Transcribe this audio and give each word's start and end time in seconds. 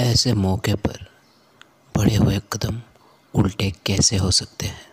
ایسے 0.00 0.32
موقع 0.32 0.70
پر 0.82 1.02
بڑھے 1.98 2.16
ہوئے 2.16 2.38
قدم 2.48 2.78
الٹے 3.34 3.70
کیسے 3.70 4.18
ہو 4.18 4.30
سکتے 4.30 4.66
ہیں؟ 4.68 4.90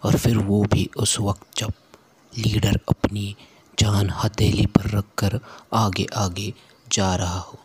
اور 0.00 0.12
پھر 0.22 0.36
وہ 0.36 0.64
بھی 0.70 0.86
اس 0.94 1.20
وقت 1.20 1.56
جب 1.56 1.68
لیڈر 2.36 2.72
اپنی 2.86 3.32
جان 3.76 4.06
ہتھیلی 4.10 4.66
پر 4.66 4.90
رکھ 4.90 5.06
کر 5.14 5.28
آگے 5.70 6.04
آگے 6.14 6.50
جا 6.90 7.18
رہا 7.18 7.40
ہو۔ 7.40 7.56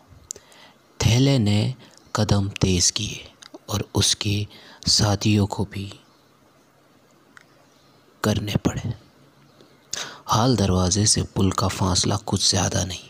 تھیلے 0.98 1.38
نے 1.38 1.72
قدم 2.12 2.48
تیز 2.48 2.92
کیے 2.92 3.26
اور 3.66 3.80
اس 3.94 4.16
کے 4.16 4.44
ساتھیوں 4.86 5.46
کو 5.46 5.64
بھی 5.64 5.90
کرنے 8.20 8.52
پڑے۔ 8.62 8.88
حال 10.26 10.58
دروازے 10.58 11.06
سے 11.06 11.22
پل 11.34 11.50
کا 11.50 11.68
فاصلہ 11.68 12.14
کچھ 12.24 12.50
زیادہ 12.50 12.84
نہیں 12.84 13.08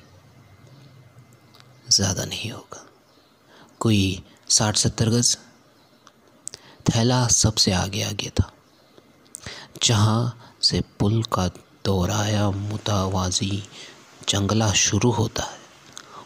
زیادہ 1.90 2.24
نہیں 2.24 2.50
ہوگا۔ 2.52 2.87
کوئی 3.78 4.20
ساٹھ 4.48 4.78
ستر 4.78 5.10
گز۔ 5.10 5.36
تھیلا 6.84 7.26
سب 7.28 7.58
سے 7.58 7.72
آگے 7.74 8.04
آگے 8.04 8.28
تھا، 8.34 8.48
جہاں 9.80 10.30
سے 10.62 10.80
پل 10.98 11.22
کا 11.22 11.46
دورایا 11.86 12.48
متوازی 12.50 13.60
جنگلہ 14.26 14.70
شروع 14.74 15.12
ہوتا 15.12 15.42
ہے۔ 15.42 15.56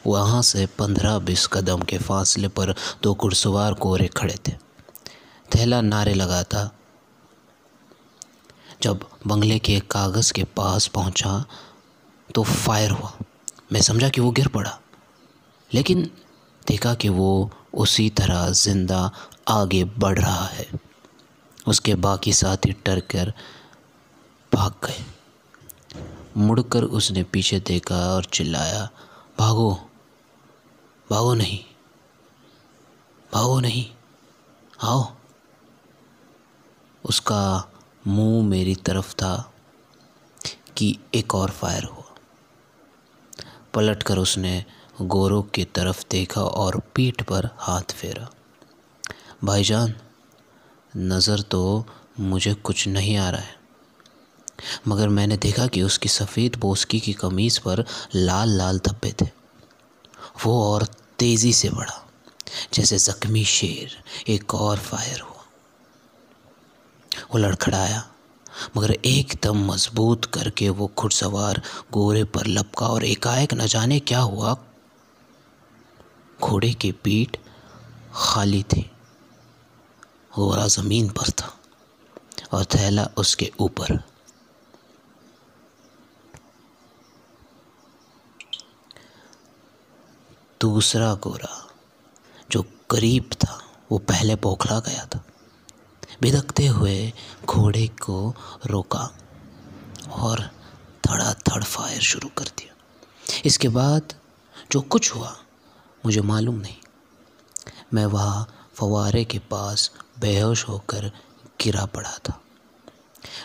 وہاں 0.04 0.42
سے 0.42 0.64
پندرہ 0.76 1.18
بیس 1.18 1.48
قدم 1.48 1.80
کے 1.80 1.98
فاصلے 1.98 2.48
پر 2.48 2.72
دو 3.04 3.14
گھڑ 3.14 3.30
سوار 3.34 3.72
گورے 3.84 4.08
کھڑے 4.08 4.36
تھے۔ 4.36 4.54
تھیلا 5.48 5.80
نعرے 5.80 6.14
لگاتا 6.14 6.66
جب 8.80 8.96
بنگلے 9.24 9.58
کے 9.58 9.78
کاغذ 9.88 10.32
کے 10.32 10.44
پاس 10.54 10.92
پہنچا 10.92 11.36
تو 12.34 12.42
فائر 12.42 12.90
ہوا۔ 12.90 13.10
میں 13.70 13.80
سمجھا 13.80 14.08
کہ 14.08 14.20
وہ 14.20 14.32
گر 14.38 14.48
پڑا، 14.48 14.76
لیکن 15.72 16.04
دیکھا 16.68 16.94
کہ 16.94 17.08
وہ 17.08 17.46
اسی 17.72 18.10
طرح 18.10 18.48
زندہ 18.48 19.08
آگے 19.46 19.84
بڑھ 19.84 20.20
رہا 20.20 20.52
ہے۔ 20.52 20.64
اس 21.66 21.80
کے 21.80 21.96
باقی 21.96 22.32
ساتھی 22.32 22.72
ڈر 22.82 23.00
کر 23.00 23.28
بھاگ 24.50 24.70
گئے۔ 24.82 25.02
مڑ 26.36 26.60
کر 26.60 26.82
اس 26.82 27.10
نے 27.10 27.22
پیچھے 27.22 27.58
دیکھا 27.60 27.96
اور 27.96 28.22
چلایا، 28.22 28.86
بھاگو 29.36 29.74
بھاگو 31.08 31.34
نہیں 31.34 31.72
بھاگو 33.30 33.60
نہیں، 33.60 33.96
آؤ۔ 34.78 35.02
اس 37.02 37.20
کا 37.20 37.60
منہ 38.06 38.42
میری 38.42 38.74
طرف 38.74 39.16
تھا 39.16 39.42
کہ 40.74 40.92
ایک 41.10 41.34
اور 41.34 41.48
فائر 41.48 41.84
ہوا 41.84 42.02
پلٹ 43.72 44.04
کر 44.04 44.16
اس 44.16 44.38
نے 44.38 44.60
گورو 45.00 45.42
کی 45.42 45.64
طرف 45.64 46.04
دیکھا 46.12 46.40
اور 46.40 46.74
پیٹھ 46.92 47.24
پر 47.24 47.44
ہاتھ 47.68 47.94
پھیرا۔ 48.00 48.24
بھائی 49.42 49.64
جان، 49.64 49.90
نظر 50.94 51.42
تو 51.42 51.82
مجھے 52.18 52.52
کچھ 52.62 52.88
نہیں 52.88 53.16
آ 53.16 53.30
رہا 53.32 53.38
ہے، 53.38 53.60
مگر 54.86 55.08
میں 55.08 55.26
نے 55.26 55.36
دیکھا 55.36 55.66
کہ 55.66 55.80
اس 55.80 55.98
کی 55.98 56.08
سفید 56.08 56.56
بوسکی 56.56 56.98
کی 56.98 57.12
قمیض 57.12 57.60
پر 57.60 57.80
لال 58.14 58.48
لال 58.48 58.78
دھبے 58.78 59.10
تھے۔ 59.10 59.26
وہ 60.44 60.64
اور 60.64 60.82
تیزی 61.16 61.52
سے 61.52 61.70
بڑھا، 61.70 61.98
جیسے 62.70 62.98
زخمی 62.98 63.44
شیر 63.44 63.96
ایک 64.26 64.54
اور 64.54 64.76
فائر 64.76 65.20
ہوا۔ 65.20 65.42
وہ 67.32 67.38
لڑکھڑایا، 67.38 68.00
مگر 68.74 68.90
ایک 69.02 69.34
دم 69.44 69.58
مضبوط 69.58 70.26
کر 70.26 70.50
کے 70.50 70.70
وہ 70.70 70.88
گھڑ 71.02 71.08
سوار 71.08 71.56
گورے 71.94 72.24
پر 72.24 72.44
لپکا 72.44 72.86
اور 72.86 73.02
ایک 73.02 73.26
نہ 73.52 73.62
جانے 73.62 74.00
کیا 74.00 74.22
ہوا۔ 74.22 74.54
گھوڑے 76.44 76.72
کی 76.72 76.92
پیٹھ 76.92 77.38
خالی 78.12 78.62
تھی 78.62 78.82
گورا 80.36 80.66
زمین 80.66 81.08
پر 81.08 81.30
تھا 81.30 81.48
اور 82.50 82.64
تھیلا 82.64 83.06
اس 83.16 83.36
کے 83.36 83.50
اوپر۔ 83.56 83.86
دوسرا 90.62 91.14
گورا 91.14 91.66
جو 92.48 92.62
قریب 92.86 93.22
تھا، 93.38 93.58
وہ 93.90 93.98
پہلے 93.98 94.36
بوکھلا 94.42 94.78
گیا 94.78 95.04
تھا۔ 95.04 95.20
بدکتے 96.20 96.68
ہوئے 96.68 97.10
گھوڑے 97.52 97.86
کو 98.00 98.32
روکا 98.70 99.08
اور 100.08 100.38
تھڑا 101.00 101.32
تھڑ 101.32 101.64
فائر 101.64 102.00
شروع 102.00 102.30
کر 102.34 102.44
دیا۔ 102.58 102.72
اس 103.44 103.58
کے 103.58 103.68
بعد 103.68 104.12
جو 104.70 104.80
کچھ 104.80 105.16
ہوا 105.16 105.32
مجھے 106.04 106.20
معلوم 106.20 106.60
نہیں۔ 106.60 106.76
میں 107.92 108.06
وہاں 108.06 108.44
فوارے 108.74 109.24
کے 109.24 109.38
پاس 109.48 109.90
بے 110.20 110.42
ہوش 110.42 110.68
ہو 110.68 110.78
کر 110.78 111.04
گرا 111.66 111.86
پڑا 111.86 112.18
تھا۔ 112.22 112.38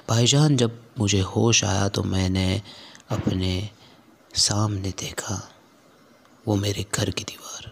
بھائی 0.05 0.27
جان، 0.27 0.57
جب 0.57 0.69
مجھے 0.97 1.21
ہوش 1.21 1.63
آیا 1.63 1.87
تو 1.87 2.03
میں 2.03 2.29
نے 2.29 2.59
اپنے 3.09 3.67
سامنے 4.35 4.91
دیکھا۔ 5.01 5.39
وہ 6.45 6.55
میرے 6.55 6.83
گھر 6.95 7.09
کی 7.09 7.23
دیوار۔ 7.23 7.69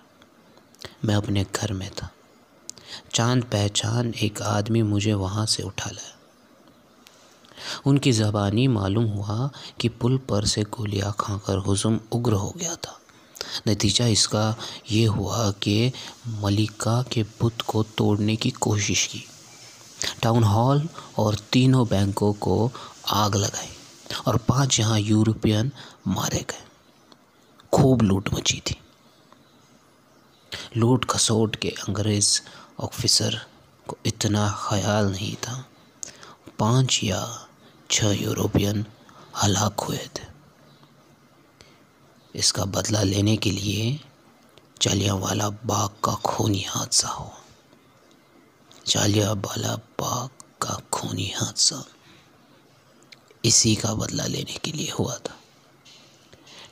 میں 1.04 1.16
اپنے 1.16 1.44
گھر 1.56 1.74
میں 1.74 1.90
تھا۔ 1.96 2.08
چاند 3.14 3.44
پہچان 3.50 4.12
ایک 4.16 4.42
آدمی 4.42 4.82
مجھے 4.82 5.14
وہاں 5.14 5.46
سے 5.46 5.64
اٹھا 5.64 5.92
لایا۔ 5.92 6.16
ان 7.86 7.98
کی 7.98 8.12
زبانی 8.12 8.68
معلوم 8.68 9.12
ہوا 9.12 9.48
کہ 9.78 9.90
پل 10.00 10.18
پر 10.18 10.46
سے 10.46 10.62
گولیاں 10.78 11.12
کھا 11.18 11.38
کر 11.46 11.58
ہزم 11.58 11.98
اگر 12.12 12.34
ہو 12.34 12.60
گیا 12.60 12.76
تھا۔ 12.76 12.92
نتیجہ 13.66 14.04
اس 14.04 14.28
کا 14.28 14.54
یہ 14.90 15.08
ہوا 15.08 15.52
کہ 15.60 15.90
ملکہ 16.26 17.02
کے 17.10 17.24
بت 17.42 17.64
کو 17.64 17.84
توڑنے 17.84 18.36
کی 18.36 18.50
کوشش 18.50 19.08
کی۔ 19.08 19.20
ٹاؤن 20.20 20.44
ہال 20.44 20.82
اور 21.12 21.34
تینوں 21.34 21.86
بینکوں 21.90 22.34
کو 22.34 22.70
آگ 23.04 23.30
لگائی 23.30 23.68
اور 24.24 24.36
پانچ 24.36 24.80
یہاں 24.80 25.00
یورپین 25.00 25.70
مارے 26.06 26.40
گئے۔ 26.40 26.66
خوب 27.72 28.04
لوٹ 28.04 28.34
مچی 28.34 28.60
تھی۔ 28.60 28.76
لوٹ 30.76 31.08
کھسوٹ 31.08 31.58
کے 31.58 31.70
انگریز 31.88 32.42
آفیسر 32.78 33.30
کو 33.88 33.96
اتنا 34.06 34.48
خیال 34.48 35.12
نہیں 35.12 35.36
تھا۔ 35.42 35.62
پانچ 36.58 37.04
یا 37.04 37.26
چھ 37.90 38.04
یوروپین 38.20 38.84
ہلاک 39.44 39.84
ہوئے 39.88 40.08
تھے۔ 40.14 40.35
اس 42.38 42.54
کا 42.54 42.64
بدلہ 42.64 42.98
لینے 42.98 43.38
کے 43.38 43.52
لیے 43.52 43.98
جالیاں 44.80 45.16
والا 45.16 45.50
باغ 45.50 45.90
کا 46.02 46.16
خونی 46.24 46.64
حادثہ 46.66 47.08
ہو۔ 47.08 47.30
جالیہ 48.86 49.26
والا 49.26 49.76
باغ 49.76 50.28
کا 50.60 50.78
خونی 50.92 51.34
حادثہ۔ 51.34 51.76
اسی 53.44 53.76
کا 53.76 53.94
بدلہ 53.94 54.22
لینے 54.22 54.58
کے 54.62 54.72
لیے 54.72 54.88
ہوا 55.00 55.18
تھا۔ 55.18 55.36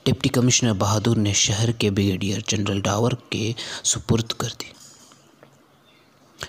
ڈپٹی 0.03 0.29
کمشنر 0.29 0.74
بہادر 0.74 1.16
نے 1.16 1.34
شہر 1.34 1.72
کے 1.72 1.91
بریگیڈیئر 1.91 2.40
جنرل 2.47 2.81
ڈاور 2.81 3.12
کے 3.12 3.53
سپرد 3.84 4.28
کر 4.28 4.50
دی۔ 4.62 4.72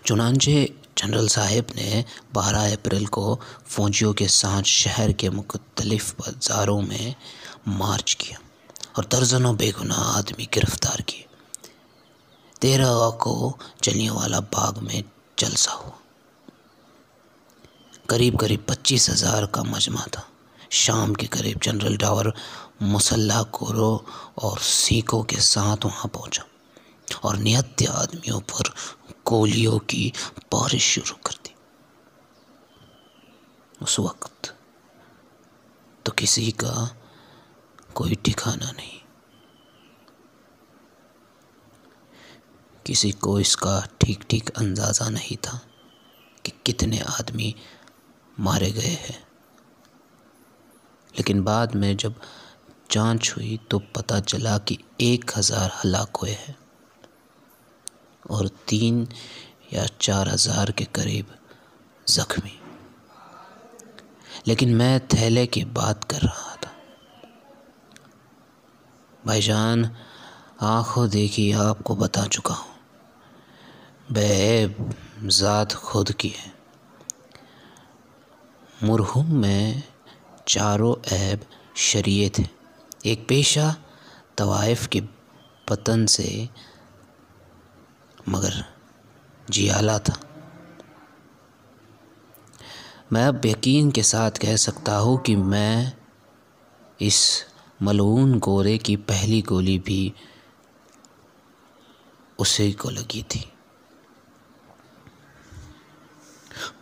چنانچہ 0.05 0.51
جنرل 0.95 1.29
صاحب 1.29 1.73
نے 1.75 2.03
بارہ 2.33 2.57
اپریل 2.57 3.07
کو 3.07 3.37
فوجیوں 3.67 4.13
کے 4.13 4.29
ساتھ 4.29 4.67
شہر 4.67 5.13
کے 5.13 5.31
مختلف 5.31 6.15
بازاروں 6.19 6.83
میں 6.83 7.13
مارچ 7.67 8.17
کیا۔ 8.17 8.39
اور 8.95 9.05
درجنوں 9.05 9.55
بے 9.55 9.71
گناہ 9.81 10.17
آدمی 10.17 10.47
گرفتار 10.57 10.99
کیے۔ 10.99 11.23
تیرہ 12.61 13.11
کو 13.11 13.57
جلیاں 13.83 14.15
والا 14.15 14.39
باغ 14.39 14.85
میں 14.85 15.03
جلسہ 15.37 15.71
ہوا۔ 15.71 15.91
قریب 18.07 18.41
قریب 18.41 18.67
پچیس 18.67 19.11
ہزار 19.11 19.43
کا 19.43 19.63
مجمع 19.63 20.05
تھا۔ 20.13 20.23
شام 20.71 21.15
کے 21.15 21.27
قریب 21.27 21.63
جنرل 21.63 21.97
ڈاور 21.97 22.25
مسلح 22.81 23.43
کورو 23.51 23.99
اور 24.35 24.59
سیکھوں 24.59 25.23
کے 25.23 25.37
ساتھ 25.37 25.87
وہاں 25.87 26.07
پہنچا 26.07 26.43
اور 27.21 27.35
نہتے 27.35 27.85
آدمیوں 27.89 28.41
پر 28.41 28.65
گولیوں 29.31 29.79
کی 29.79 30.11
بارش 30.53 30.83
شروع 30.83 31.17
کر 31.23 31.35
دی۔ 31.45 31.53
اس 33.81 33.99
وقت 33.99 34.53
تو 36.03 36.13
کسی 36.17 36.51
کا 36.51 36.87
کوئی 37.95 38.15
ٹھکانا 38.15 38.73
نہیں۔ 38.73 38.99
کسی 42.85 43.11
کو 43.11 43.37
اس 43.37 43.57
کا 43.57 43.81
ٹھیک 43.99 44.21
ٹھیک 44.21 44.51
اندازہ 44.57 45.05
نہیں 45.05 45.43
تھا 45.43 45.59
کہ 46.43 46.53
کتنے 46.63 46.99
آدمی 47.07 47.53
مارے 48.39 48.71
گئے 48.75 48.91
ہیں۔ 48.91 49.25
لیکن 51.13 51.43
بعد 51.43 51.67
میں 51.67 51.95
جب 51.95 52.13
جانچ 52.89 53.31
ہوئی 53.31 53.57
تو 53.69 53.79
پتہ 53.79 54.15
چلا 54.27 54.59
کہ 54.59 54.77
ایک 54.97 55.31
ہزار 55.39 55.69
ہلاک 55.85 56.19
ہوئے 56.23 56.35
ہیں 56.35 56.53
اور 58.23 58.47
تین 58.65 59.05
یا 59.71 59.85
چار 59.99 60.27
ہزار 60.35 60.69
کے 60.69 60.85
قریب 60.93 61.25
زخمی۔ 62.07 62.57
لیکن 64.45 64.79
میں 64.79 64.99
تھیلے 65.09 65.47
کی 65.47 65.65
بات 65.65 66.11
کر 66.11 66.19
رہا 66.23 66.55
تھا۔ 66.61 66.74
بھائی 69.25 69.43
جان، 69.43 69.83
آنکھوں 70.61 71.07
دیکھی 71.07 71.55
آپ 71.55 71.79
کو 71.85 71.95
بتا 71.95 72.25
چکا 72.31 72.55
ہوں۔ 72.55 72.75
بے 74.13 74.67
ذات 75.29 75.75
خود 75.75 76.11
کی 76.19 76.31
ہے۔ 76.35 76.51
مرہم 78.83 79.41
میں 79.41 79.75
چاروں 80.45 80.95
عیب 81.13 81.39
شریع 81.75 82.29
تھے 82.33 82.45
ایک 83.03 83.29
پیشہ 83.29 83.75
طوائف 84.35 84.89
کے 84.89 85.01
پتن 85.65 86.07
سے 86.07 86.47
مگر 88.27 88.53
جیالا 89.49 89.99
تھا۔ 89.99 90.15
میں 93.11 93.27
اب 93.27 93.47
یقین 93.47 93.91
کے 93.91 94.03
ساتھ 94.03 94.41
کہہ 94.41 94.57
سکتا 94.57 95.01
ہوں 95.01 95.17
کہ 95.17 95.37
میں 95.37 95.91
اس 96.99 97.43
ملعون 97.85 98.41
گورے 98.47 98.79
کی 98.79 98.97
پہلی 98.97 99.43
گولی 99.51 99.79
بھی 99.79 100.11
اسی 102.39 102.73
کو 102.73 102.91
لگی 102.91 103.23
تھی۔ 103.23 103.41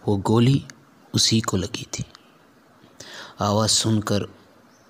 وہ 0.06 0.18
گولی 0.28 0.58
اسی 1.12 1.40
کو 1.40 1.56
لگی 1.56 1.84
تھی۔ 1.90 2.04
آواز 3.38 3.70
سن 3.70 4.00
کر 4.00 4.22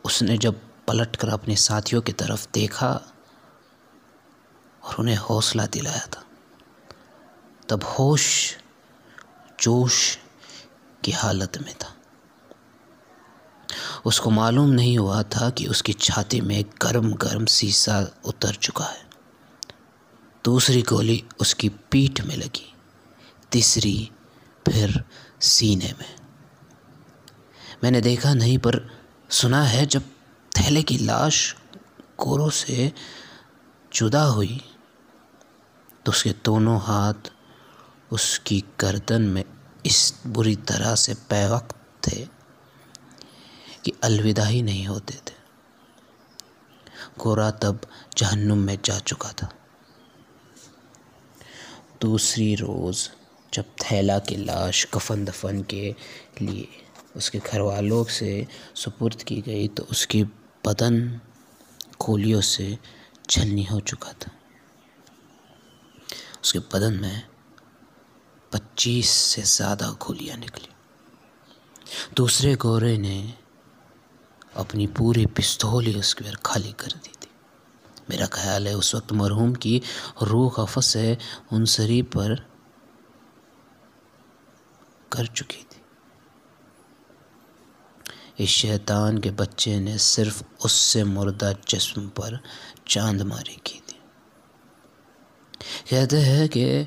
اس 0.05 0.23
نے 0.23 0.37
جب 0.37 0.53
پلٹ 0.87 1.17
کر 1.17 1.29
اپنے 1.29 1.55
ساتھیوں 1.55 2.03
کی 2.03 2.13
طرف 2.13 2.49
دیکھا 2.55 2.99
اور 4.81 4.95
انہیں 4.99 5.17
حوصلہ 5.31 5.63
دلایا 5.75 6.07
تھا، 6.11 6.23
تب 7.67 7.79
ہوش، 7.99 8.57
جوش 9.59 10.19
کی 11.03 11.13
حالت 11.13 11.59
میں 11.59 11.75
تھا۔ 11.79 12.02
اس 14.05 14.21
کو 14.21 14.31
معلوم 14.31 14.73
نہیں 14.73 14.99
ہوا 14.99 15.23
تھا 15.23 15.51
کہ 15.51 15.67
اس 15.69 15.83
کی 15.83 15.93
چھاتی 15.93 16.41
میں 16.41 16.63
گرم 16.83 17.15
گرم 17.15 17.47
سیسا 17.47 18.05
اتر 18.25 18.53
چکا 18.53 18.91
ہے۔ 18.91 19.03
دوسری 20.45 20.83
گولی 20.91 21.21
اس 21.39 21.55
کی 21.55 21.69
پیٹھ 21.69 22.27
میں 22.27 22.37
لگی، 22.37 22.71
تیسری 23.49 24.07
پھر 24.65 24.91
سینے 25.41 25.93
میں۔ 25.99 26.17
میں 27.83 27.91
نے 27.91 28.01
دیکھا 28.01 28.35
نہیں، 28.35 28.59
پر 28.59 28.87
سنا 29.31 29.73
ہے 29.73 29.85
جب 29.85 30.01
تھیلے 30.49 30.83
کی 30.83 30.99
لاش 30.99 31.55
گوروں 32.25 32.51
سے 32.51 32.91
جدا 33.91 34.31
ہوئی 34.31 34.59
تو 36.03 36.13
اس 36.13 36.23
کے 36.23 36.33
دونوں 36.47 36.81
ہاتھ 36.81 37.31
اس 38.11 38.41
کی 38.41 38.61
گردن 38.83 39.23
میں 39.23 39.43
اس 39.83 40.13
بری 40.33 40.57
طرح 40.57 40.95
سے 40.95 41.13
پے 41.29 41.47
وقت 41.47 41.75
تھے۔ 42.01 42.25
کہ 43.83 43.93
الوداع 44.01 44.49
ہی 44.49 44.63
نہیں 44.63 44.87
ہوتے 44.87 45.15
تھے۔ 45.25 45.35
گورا 47.25 47.51
تب 47.51 47.75
جہنم 48.17 48.59
میں 48.59 48.77
جا 48.83 48.99
چکا 48.99 49.31
تھا۔ 49.31 49.49
دوسری 52.03 52.57
روز 52.57 53.09
جب 53.53 53.63
تھیلا 53.77 54.19
کی 54.19 54.37
لاش 54.37 54.87
کفن 54.91 55.27
دفن 55.27 55.63
کے 55.63 55.93
لیے 56.41 56.65
اس 57.15 57.31
کے 57.31 57.39
گھر 57.51 57.61
والوں 57.61 58.11
سے 58.11 58.45
سپرد 58.75 59.23
کی 59.23 59.47
گئی 59.47 59.69
تو 59.69 59.85
اس 59.91 60.07
کی 60.07 60.25
بدن 60.65 61.09
گولیوں 62.09 62.41
سے 62.41 62.75
چھلنی 63.29 63.65
ہو 63.71 63.81
چکا 63.81 64.13
تھا۔ 64.13 64.37
اس 66.43 66.53
کے 66.53 66.59
بدن 66.59 67.01
میں 67.01 67.21
پچیس 68.51 69.07
سے 69.07 69.43
زیادہ 69.45 69.93
گولیاں 70.09 70.37
نکلی 70.37 70.69
دوسرے 72.19 72.55
گورے 72.63 72.97
نے 72.97 73.27
اپنی 74.55 74.87
پوری 74.87 75.27
پستول 75.27 75.87
ہی 75.87 75.99
اس 75.99 76.15
کے 76.15 76.25
خالی 76.43 76.73
کر 76.77 76.89
دی 77.05 77.11
تھی۔ 77.21 77.31
میرا 78.09 78.25
خیال 78.31 78.67
ہے 78.67 78.73
اس 78.73 78.95
وقت 78.95 79.13
مرحوم 79.13 79.55
کی 79.55 79.81
روح 80.23 80.51
افس 80.57 80.97
انصری 81.51 82.03
پر 82.03 82.35
کر 85.09 85.25
چکی 85.25 85.63
تھی۔ 85.69 85.83
اس 88.37 88.49
شیطان 88.49 89.19
کے 89.19 89.31
بچے 89.31 89.81
نے 89.81 89.99
صرف 89.99 90.43
اس 90.65 90.73
سے 90.73 91.05
مردہ 91.05 91.53
جسم 91.67 92.09
پر 92.09 92.35
چاند 92.85 93.21
ماری 93.21 93.57
کی 93.65 93.81
تھی۔ 93.87 93.99
کہتے 95.85 96.21
ہیں 96.21 96.49
کہ 96.49 96.83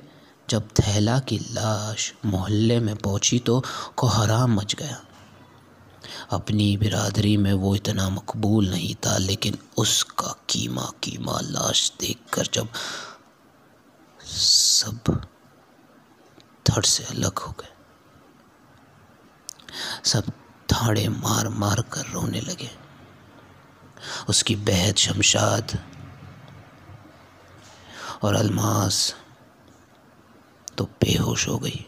جب 0.47 0.61
تھیلا 0.73 1.19
کی 1.19 1.37
لاش 1.51 2.13
محلے 2.23 2.79
میں 2.79 2.95
پہنچی 2.95 3.39
تو 3.39 3.61
کو 3.95 4.07
حرام 4.07 4.55
مچ 4.55 4.75
گیا۔ 4.79 4.95
اپنی 6.29 6.77
برادری 6.77 7.37
میں 7.37 7.53
وہ 7.53 7.75
اتنا 7.75 8.09
مقبول 8.09 8.69
نہیں 8.69 9.01
تھا، 9.01 9.17
لیکن 9.17 9.53
اس 9.77 10.05
کا 10.05 10.33
کیما 10.47 10.85
کیما 11.01 11.39
لاش 11.41 11.91
دیکھ 12.01 12.31
کر 12.31 12.43
جب 12.51 12.65
سب 14.25 15.07
دھڑ 16.65 16.81
سے 16.81 17.03
الگ 17.09 17.39
ہو 17.47 17.51
گئے، 17.51 17.73
سب 20.03 20.21
دھاڑے 20.69 21.07
مار 21.09 21.45
مار 21.45 21.77
کر 21.89 22.03
رونے 22.13 22.41
لگے۔ 22.41 22.67
اس 24.27 24.43
کی 24.43 24.55
بہت 24.55 24.97
شمشاد 24.97 25.75
اور 28.19 28.33
الماس 28.33 29.13
تو 30.75 30.85
بے 30.85 31.17
ہوش 31.19 31.47
ہو 31.47 31.63
گئی۔ 31.63 31.81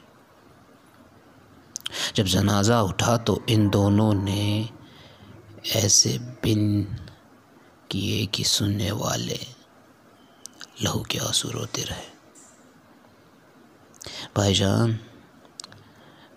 جب 2.17 2.25
جنازہ 2.25 2.73
اٹھا 2.73 3.17
تو 3.17 3.39
ان 3.47 3.73
دونوں 3.73 4.13
نے 4.13 4.63
ایسے 5.63 6.17
بن 6.43 6.83
کیے 7.87 8.25
کہ 8.25 8.43
سننے 8.43 8.91
والے 8.91 9.37
لہو 10.81 11.03
کے 11.03 11.19
آنسو 11.19 11.53
روتے 11.53 11.85
رہے۔ 11.85 12.05
بھائی 14.33 14.53
جان، 14.53 14.97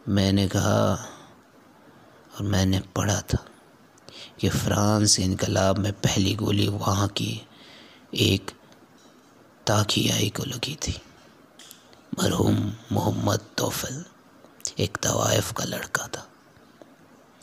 میں 0.06 0.32
نے 0.32 0.48
کہا 0.48 0.92
اور 2.32 2.44
میں 2.44 2.64
نے 2.64 2.80
پڑھا 2.94 3.20
تھا 3.20 3.50
کہ 4.36 4.50
فرانس 4.50 5.20
انقلاب 5.22 5.78
میں 5.78 5.92
پہلی 6.00 6.36
گولی 6.40 6.68
وہاں 6.68 7.08
کی 7.08 7.38
ایک 8.10 8.50
تاکیائی 9.64 10.30
کو 10.30 10.44
لگی 10.44 10.76
تھی۔ 10.80 10.92
مرحوم 12.22 12.70
محمد 12.90 13.56
توفل۔ 13.56 14.02
ایک 14.76 14.98
طوائف 15.00 15.52
کا 15.52 15.64
لڑکا 15.64 16.06
تھا۔ 16.06 16.24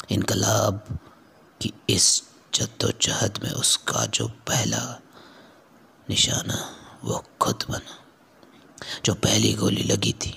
انقلاب 0.10 0.76
کی 1.60 1.70
اس 1.88 2.22
جد 2.52 2.84
و 2.84 2.88
جہد 3.00 3.44
میں 3.44 3.52
اس 3.52 3.78
کا 3.78 4.06
جو 4.12 4.28
پہلا 4.46 4.98
نشانہ 6.10 6.74
وہ 7.04 7.22
خود 7.40 7.64
بنا۔ 7.68 7.96
جو 9.04 9.16
پہلی 9.16 9.58
گولی 9.60 9.84
لگی 9.84 10.14
تھی، 10.14 10.32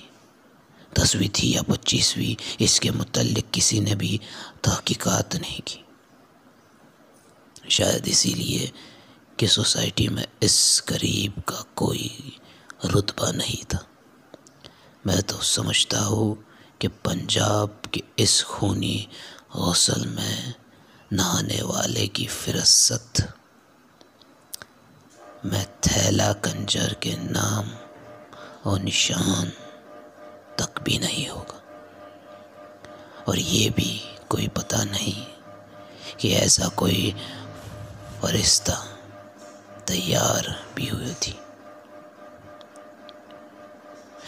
دسویں 0.93 1.27
تھی 1.33 1.51
یا 1.51 1.61
پچیسویں، 1.61 2.41
اس 2.59 2.79
کے 2.79 2.91
متعلق 2.91 3.53
کسی 3.53 3.79
نے 3.79 3.95
بھی 3.95 4.17
تحقیقات 4.61 5.35
نہیں 5.35 5.61
کی۔ 5.65 5.81
شاید 7.69 8.07
اسی 8.07 8.33
لیے 8.33 8.69
کہ 9.37 9.47
سوسائٹی 9.47 10.07
میں 10.07 10.23
اس 10.39 10.81
غریب 10.89 11.39
کا 11.45 11.63
کوئی 11.73 12.29
رتبہ 12.83 13.31
نہیں 13.31 13.69
تھا۔ 13.69 13.79
میں 15.05 15.21
تو 15.27 15.41
سمجھتا 15.41 16.05
ہوں 16.05 16.50
کہ 16.81 16.87
پنجاب 17.03 17.67
کے 17.91 18.01
اس 18.15 18.45
خونی 18.45 19.05
غسل 19.53 20.07
میں 20.07 20.53
نہانے 21.11 21.63
والے 21.63 22.07
کی 22.07 22.27
فرست 22.27 23.21
میں 25.43 25.65
تھیلا 25.81 26.33
کنجر 26.33 26.93
کے 26.93 27.15
نام 27.17 27.69
اور 28.63 28.79
نشان 28.79 29.49
تک 30.55 30.79
بھی 30.83 30.97
نہیں 30.97 31.29
ہوگا۔ 31.29 31.59
اور 33.25 33.35
یہ 33.35 33.69
بھی 33.69 34.11
کوئی 34.27 34.47
پتہ 34.47 34.75
نہیں 34.75 35.25
کہ 36.19 36.27
ایسا 36.27 36.67
کوئی 36.75 37.11
فرشتہ 38.21 38.85
تیار 39.85 40.43
بھی 40.75 40.89
ہوئی 40.89 41.13
تھی۔ 41.19 41.33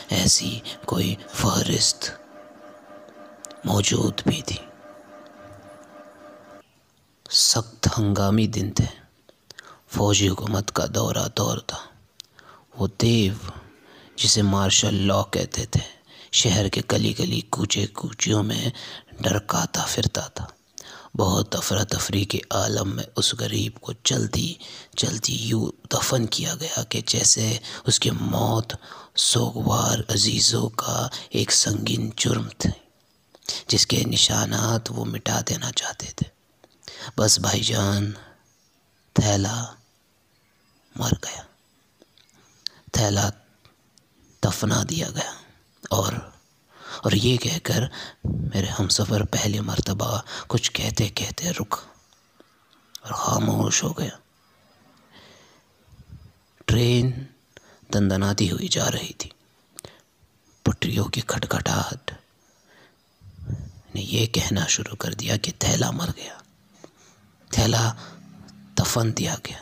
ایسی 0.09 0.59
کوئی 0.85 1.15
فہرست 1.29 2.22
موجود 3.65 4.21
بھی 4.25 4.41
تھی۔ 4.41 4.57
سخت 7.29 7.99
ہنگامی 7.99 8.47
دن 8.47 8.71
تھے۔ 8.71 8.85
فوجی 9.87 10.29
حکومت 10.29 10.71
کا 10.71 10.85
دورہ 10.95 11.27
دور 11.37 11.57
تھا۔ 11.57 11.77
وہ 12.79 12.87
دیو، 13.01 13.51
جسے 14.15 14.41
مارشل 14.41 15.07
لا 15.07 15.23
کہتے 15.31 15.65
تھے، 15.65 15.81
شہر 16.31 16.67
کے 16.67 16.81
گلی 16.91 17.13
گلی 17.19 17.41
کوچے 17.41 17.87
کوچیوں 17.87 18.43
میں 18.43 18.69
ڈرکاتا 19.19 19.85
پھرتا 19.87 20.21
تھا۔ 20.21 20.45
بہت 21.17 21.55
افراتفری 21.55 22.25
کے 22.25 22.39
عالم 22.49 22.95
میں 22.95 23.03
اس 23.15 23.33
غریب 23.39 23.81
کو 23.81 23.93
جلدی 24.03 24.53
جلدی 24.97 25.35
یوں 25.35 25.71
دفن 25.93 26.25
کیا 26.25 26.55
گیا 26.55 26.83
کہ 26.83 27.01
جیسے 27.05 27.57
اس 27.85 27.99
کی 27.99 28.11
موت 28.11 28.73
سوگوار 29.15 29.99
عزیزوں 30.11 30.69
کا 30.69 31.07
ایک 31.29 31.51
سنگین 31.51 32.09
جرم 32.17 32.47
تھے۔ 32.57 32.82
جس 33.67 33.87
کے 33.87 34.03
نشانات 34.05 34.91
وہ 34.91 35.05
مٹا 35.05 35.41
دینا 35.49 35.71
چاہتے 35.71 36.07
تھے۔ 36.15 36.29
بس 37.17 37.39
بھائی 37.39 37.61
جان، 37.63 38.11
تھیلا 39.13 39.65
مر 40.95 41.11
گیا۔ 41.23 41.41
تھیلا 42.91 43.29
دفنا 44.45 44.83
دیا 44.89 45.09
گیا۔ 45.09 45.31
اور 45.89 46.13
اور 46.97 47.11
یہ 47.11 47.37
کہہ 47.37 47.59
کر 47.63 47.83
میرے 48.23 48.67
ہم 48.67 48.87
سفر 48.87 49.23
پہلی 49.23 49.59
مرتبہ 49.59 50.21
کچھ 50.47 50.71
کہتے 50.71 51.09
کہتے 51.09 51.51
رک 51.51 51.75
اور 53.01 53.13
خاموش 53.13 53.83
ہو 53.83 53.97
گیا۔ 53.99 54.17
ٹرین 56.65 57.25
دندناتی 57.93 58.51
ہوئی 58.51 58.67
جا 58.67 58.91
رہی 58.91 59.13
تھی۔ 59.13 59.29
پٹریوں 60.63 61.05
کی 61.05 61.21
کھٹکھٹاہٹ۔ 61.21 62.11
نے 63.95 64.01
یہ 64.01 64.25
کہنا 64.25 64.67
شروع 64.67 64.95
کر 64.95 65.13
دیا 65.13 65.37
کہ 65.37 65.51
تھیلا 65.59 65.91
مر 65.91 66.09
گیا۔ 66.17 66.33
تھیلا 67.51 67.93
دفن 68.79 69.17
دیا 69.17 69.35
گیا۔ 69.47 69.57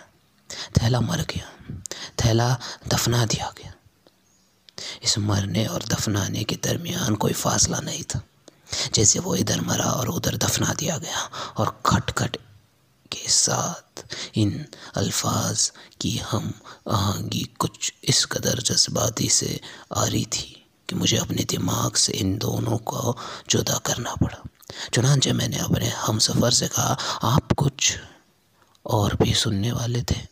تھیلا 0.73 0.99
مر 0.99 1.19
گیا۔ 1.19 1.71
تھیلا 2.15 2.55
دفنا 2.91 3.25
دیا 3.31 3.49
گیا۔ 3.57 3.71
اس 5.01 5.17
مرنے 5.17 5.65
اور 5.65 5.81
دفنانے 5.81 6.43
کے 6.43 6.55
درمیان 6.63 7.15
کوئی 7.15 7.33
فاصلہ 7.33 7.77
نہیں 7.83 8.03
تھا۔ 8.03 8.19
جیسے 8.91 9.19
وہ 9.19 9.35
ادھر 9.35 9.61
مرا 9.61 9.89
اور 9.89 10.07
ادھر 10.07 10.35
دفنا 10.35 10.73
دیا 10.79 10.97
گیا 10.97 11.27
اور 11.53 11.67
کھٹ 11.83 12.13
کھٹ 12.15 12.37
کے 13.09 13.27
ساتھ 13.27 14.15
ان 14.33 14.63
الفاظ 14.95 15.71
کی 15.99 16.17
ہم 16.33 16.51
آہنگی 16.85 17.43
کچھ 17.57 17.93
اس 18.01 18.27
قدر 18.27 18.59
جذباتی 18.59 19.29
سے 19.29 19.57
آ 19.89 20.05
رہی 20.05 20.25
تھی۔ 20.25 20.60
کہ 20.91 20.97
مجھے 20.97 21.17
اپنے 21.17 21.43
دماغ 21.43 21.93
سے 21.93 22.11
ان 22.15 22.41
دونوں 22.41 22.77
کو 22.77 23.15
جدا 23.47 23.77
کرنا 23.83 24.15
پڑا۔ 24.15 24.47
چنانچہ 24.91 25.29
میں 25.29 25.47
نے 25.47 25.57
اپنے 25.57 25.89
ہم 26.07 26.19
سفر 26.19 26.51
سے 26.51 26.67
کہا، 26.75 26.95
آپ 27.21 27.53
کچھ 27.57 27.97
اور 28.83 29.11
بھی 29.11 29.33
سننے 29.33 29.71
والے 29.71 30.01
تھے۔ 30.01 30.31